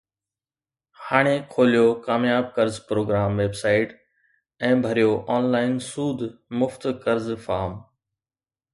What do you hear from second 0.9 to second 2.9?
ھاڻي کوليو ڪامياب قرض